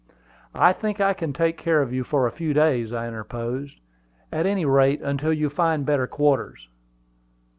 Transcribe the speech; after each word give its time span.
"I 0.55 0.73
think 0.73 0.99
I 0.99 1.13
can 1.13 1.31
take 1.31 1.57
care 1.59 1.79
of 1.79 1.93
you 1.93 2.03
for 2.03 2.25
a 2.25 2.31
few 2.31 2.55
days," 2.55 2.91
I 2.91 3.07
interposed; 3.07 3.79
"at 4.31 4.47
any 4.47 4.65
rate, 4.65 4.99
until 5.03 5.31
you 5.31 5.47
find 5.47 5.85
better 5.85 6.07
quarters." 6.07 6.67